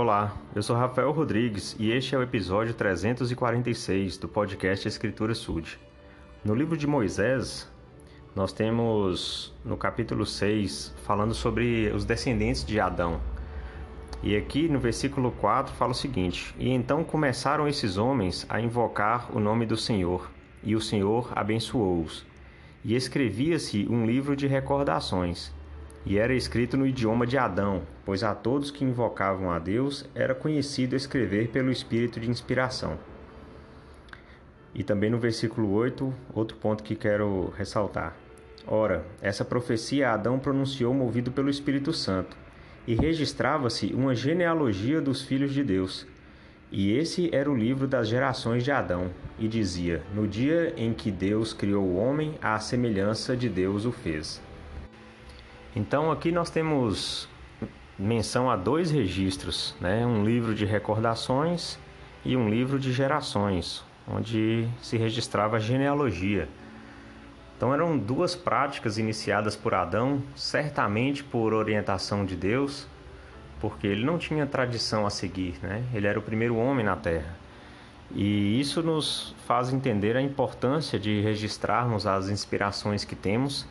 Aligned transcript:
Olá, 0.00 0.32
eu 0.54 0.62
sou 0.62 0.76
Rafael 0.76 1.10
Rodrigues 1.10 1.74
e 1.76 1.90
este 1.90 2.14
é 2.14 2.18
o 2.18 2.22
episódio 2.22 2.72
346 2.72 4.16
do 4.16 4.28
podcast 4.28 4.86
Escritura 4.86 5.34
Sud. 5.34 5.76
No 6.44 6.54
livro 6.54 6.76
de 6.76 6.86
Moisés, 6.86 7.68
nós 8.32 8.52
temos 8.52 9.52
no 9.64 9.76
capítulo 9.76 10.24
6 10.24 10.94
falando 11.02 11.34
sobre 11.34 11.90
os 11.92 12.04
descendentes 12.04 12.64
de 12.64 12.78
Adão. 12.78 13.20
E 14.22 14.36
aqui 14.36 14.68
no 14.68 14.78
versículo 14.78 15.32
4 15.32 15.74
fala 15.74 15.90
o 15.90 15.96
seguinte: 15.96 16.54
E 16.60 16.70
então 16.70 17.02
começaram 17.02 17.66
esses 17.66 17.96
homens 17.96 18.46
a 18.48 18.60
invocar 18.60 19.36
o 19.36 19.40
nome 19.40 19.66
do 19.66 19.76
Senhor, 19.76 20.30
e 20.62 20.76
o 20.76 20.80
Senhor 20.80 21.32
abençoou-os. 21.34 22.24
E 22.84 22.94
escrevia-se 22.94 23.84
um 23.90 24.06
livro 24.06 24.36
de 24.36 24.46
recordações 24.46 25.52
e 26.06 26.18
era 26.18 26.34
escrito 26.34 26.76
no 26.76 26.86
idioma 26.86 27.26
de 27.26 27.36
Adão, 27.36 27.82
pois 28.04 28.22
a 28.22 28.34
todos 28.34 28.70
que 28.70 28.84
invocavam 28.84 29.50
a 29.50 29.58
Deus 29.58 30.04
era 30.14 30.34
conhecido 30.34 30.96
escrever 30.96 31.48
pelo 31.48 31.70
espírito 31.70 32.18
de 32.18 32.30
inspiração. 32.30 32.98
E 34.74 34.82
também 34.82 35.10
no 35.10 35.18
versículo 35.18 35.72
8, 35.72 36.12
outro 36.32 36.56
ponto 36.56 36.82
que 36.82 36.94
quero 36.94 37.52
ressaltar. 37.56 38.16
Ora, 38.66 39.04
essa 39.22 39.44
profecia 39.44 40.12
Adão 40.12 40.38
pronunciou 40.38 40.92
movido 40.92 41.30
pelo 41.30 41.48
Espírito 41.48 41.92
Santo, 41.92 42.36
e 42.86 42.94
registrava-se 42.94 43.92
uma 43.94 44.14
genealogia 44.14 45.00
dos 45.00 45.22
filhos 45.22 45.52
de 45.52 45.62
Deus. 45.62 46.06
E 46.70 46.92
esse 46.92 47.34
era 47.34 47.50
o 47.50 47.56
livro 47.56 47.86
das 47.86 48.08
gerações 48.08 48.62
de 48.62 48.70
Adão, 48.70 49.10
e 49.38 49.48
dizia: 49.48 50.02
No 50.14 50.26
dia 50.26 50.74
em 50.76 50.92
que 50.92 51.10
Deus 51.10 51.52
criou 51.52 51.84
o 51.84 51.96
homem, 51.96 52.34
à 52.42 52.58
semelhança 52.58 53.36
de 53.36 53.48
Deus 53.48 53.86
o 53.86 53.92
fez. 53.92 54.40
Então 55.78 56.10
aqui 56.10 56.32
nós 56.32 56.50
temos 56.50 57.28
menção 57.96 58.50
a 58.50 58.56
dois 58.56 58.90
registros, 58.90 59.76
né? 59.80 60.04
um 60.04 60.24
livro 60.24 60.52
de 60.52 60.64
recordações 60.64 61.78
e 62.24 62.36
um 62.36 62.48
livro 62.50 62.80
de 62.80 62.92
gerações, 62.92 63.84
onde 64.08 64.68
se 64.82 64.96
registrava 64.96 65.56
a 65.56 65.60
genealogia. 65.60 66.48
Então 67.56 67.72
eram 67.72 67.96
duas 67.96 68.34
práticas 68.34 68.98
iniciadas 68.98 69.54
por 69.54 69.72
Adão, 69.72 70.20
certamente 70.34 71.22
por 71.22 71.54
orientação 71.54 72.26
de 72.26 72.34
Deus, 72.34 72.84
porque 73.60 73.86
ele 73.86 74.04
não 74.04 74.18
tinha 74.18 74.46
tradição 74.46 75.06
a 75.06 75.10
seguir, 75.10 75.60
né? 75.62 75.84
Ele 75.94 76.08
era 76.08 76.18
o 76.18 76.22
primeiro 76.22 76.56
homem 76.56 76.84
na 76.84 76.96
Terra. 76.96 77.36
E 78.12 78.58
isso 78.58 78.82
nos 78.82 79.32
faz 79.46 79.72
entender 79.72 80.16
a 80.16 80.22
importância 80.22 80.98
de 80.98 81.20
registrarmos 81.20 82.04
as 82.04 82.28
inspirações 82.28 83.04
que 83.04 83.14
temos 83.14 83.64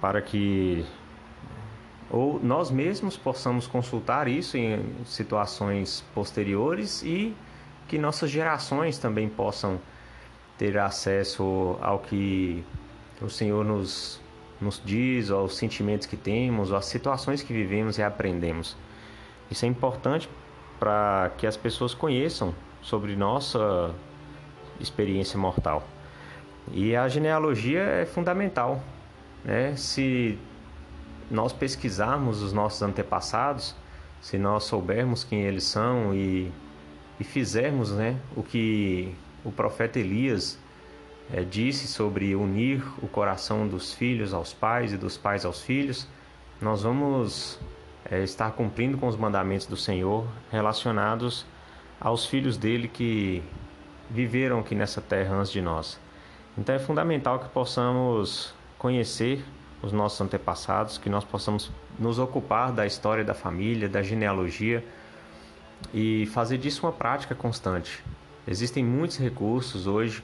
para 0.00 0.20
que 0.20 0.84
ou 2.12 2.38
nós 2.42 2.70
mesmos 2.70 3.16
possamos 3.16 3.66
consultar 3.66 4.28
isso 4.28 4.56
em 4.56 4.84
situações 5.04 6.04
posteriores 6.14 7.02
e 7.02 7.34
que 7.88 7.98
nossas 7.98 8.30
gerações 8.30 8.98
também 8.98 9.28
possam 9.28 9.80
ter 10.58 10.78
acesso 10.78 11.76
ao 11.80 11.98
que 11.98 12.64
o 13.20 13.28
Senhor 13.28 13.64
nos, 13.64 14.20
nos 14.60 14.80
diz, 14.84 15.30
aos 15.30 15.56
sentimentos 15.56 16.06
que 16.06 16.16
temos, 16.16 16.72
às 16.72 16.84
situações 16.84 17.42
que 17.42 17.52
vivemos 17.52 17.98
e 17.98 18.02
aprendemos. 18.02 18.76
Isso 19.50 19.64
é 19.64 19.68
importante 19.68 20.28
para 20.78 21.32
que 21.38 21.46
as 21.46 21.56
pessoas 21.56 21.94
conheçam 21.94 22.54
sobre 22.82 23.16
nossa 23.16 23.94
experiência 24.78 25.38
mortal. 25.38 25.82
E 26.70 26.94
a 26.94 27.08
genealogia 27.08 27.80
é 27.80 28.06
fundamental 28.06 28.80
né? 29.44 29.74
Se 29.76 30.38
nós 31.32 31.52
pesquisarmos 31.52 32.42
os 32.42 32.52
nossos 32.52 32.82
antepassados, 32.82 33.74
se 34.20 34.36
nós 34.36 34.64
soubermos 34.64 35.24
quem 35.24 35.40
eles 35.40 35.64
são 35.64 36.14
e, 36.14 36.52
e 37.18 37.24
fizermos 37.24 37.90
né, 37.90 38.18
o 38.36 38.42
que 38.42 39.14
o 39.42 39.50
profeta 39.50 39.98
Elias 39.98 40.58
é, 41.32 41.42
disse 41.42 41.88
sobre 41.88 42.36
unir 42.36 42.84
o 43.02 43.08
coração 43.08 43.66
dos 43.66 43.94
filhos 43.94 44.34
aos 44.34 44.52
pais 44.52 44.92
e 44.92 44.98
dos 44.98 45.16
pais 45.16 45.46
aos 45.46 45.62
filhos, 45.62 46.06
nós 46.60 46.82
vamos 46.82 47.58
é, 48.10 48.22
estar 48.22 48.50
cumprindo 48.52 48.98
com 48.98 49.08
os 49.08 49.16
mandamentos 49.16 49.66
do 49.66 49.76
Senhor 49.76 50.26
relacionados 50.50 51.46
aos 51.98 52.26
filhos 52.26 52.58
dele 52.58 52.88
que 52.88 53.42
viveram 54.10 54.60
aqui 54.60 54.74
nessa 54.74 55.00
terra 55.00 55.34
antes 55.34 55.50
de 55.50 55.62
nós. 55.62 55.98
Então 56.58 56.74
é 56.74 56.78
fundamental 56.78 57.38
que 57.38 57.48
possamos 57.48 58.54
conhecer 58.78 59.42
os 59.82 59.92
nossos 59.92 60.20
antepassados, 60.20 60.96
que 60.96 61.10
nós 61.10 61.24
possamos 61.24 61.70
nos 61.98 62.18
ocupar 62.18 62.72
da 62.72 62.86
história 62.86 63.24
da 63.24 63.34
família, 63.34 63.88
da 63.88 64.02
genealogia 64.02 64.84
e 65.92 66.26
fazer 66.26 66.58
disso 66.58 66.86
uma 66.86 66.92
prática 66.92 67.34
constante. 67.34 68.02
Existem 68.46 68.84
muitos 68.84 69.18
recursos 69.18 69.86
hoje 69.86 70.22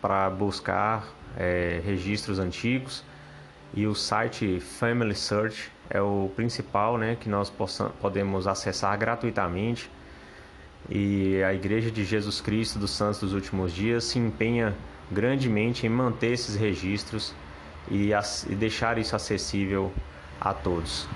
para 0.00 0.28
buscar 0.30 1.08
é, 1.36 1.80
registros 1.84 2.38
antigos 2.38 3.02
e 3.72 3.86
o 3.86 3.94
site 3.94 4.60
Family 4.60 5.14
Search 5.14 5.70
é 5.88 6.00
o 6.00 6.30
principal 6.34 6.98
né, 6.98 7.16
que 7.18 7.28
nós 7.28 7.48
possamos, 7.48 7.92
podemos 8.00 8.46
acessar 8.46 8.96
gratuitamente. 8.98 9.90
E 10.88 11.42
a 11.42 11.52
Igreja 11.52 11.90
de 11.90 12.04
Jesus 12.04 12.40
Cristo 12.40 12.78
dos 12.78 12.90
Santos 12.90 13.20
dos 13.20 13.32
Últimos 13.32 13.72
Dias 13.72 14.04
se 14.04 14.18
empenha 14.18 14.74
grandemente 15.10 15.86
em 15.86 15.90
manter 15.90 16.32
esses 16.32 16.56
registros 16.56 17.34
e, 17.88 18.10
e 18.12 18.54
deixar 18.54 18.98
isso 18.98 19.14
acessível 19.14 19.92
a 20.40 20.52
todos. 20.52 21.06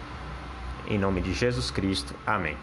Em 0.87 0.99
nome 0.99 1.21
de 1.21 1.33
Jesus 1.33 1.71
Cristo. 1.71 2.15
Amém. 2.27 2.57